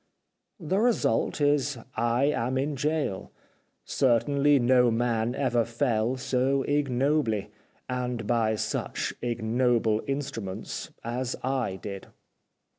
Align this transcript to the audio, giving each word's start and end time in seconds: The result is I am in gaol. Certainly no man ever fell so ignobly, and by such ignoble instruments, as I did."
The 0.59 0.79
result 0.79 1.39
is 1.39 1.77
I 1.95 2.23
am 2.23 2.57
in 2.57 2.73
gaol. 2.73 3.29
Certainly 3.85 4.57
no 4.57 4.89
man 4.89 5.35
ever 5.35 5.63
fell 5.63 6.17
so 6.17 6.63
ignobly, 6.63 7.51
and 7.87 8.25
by 8.25 8.55
such 8.55 9.13
ignoble 9.21 10.01
instruments, 10.07 10.89
as 11.03 11.35
I 11.43 11.75
did." 11.75 12.07